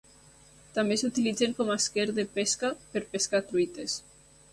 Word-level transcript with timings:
També 0.77 0.95
s'utilitzen 1.01 1.53
com 1.59 1.69
esquer 1.73 2.05
de 2.21 2.25
pesca 2.39 2.71
per 2.95 3.03
pescar 3.13 3.43
truites. 3.51 3.99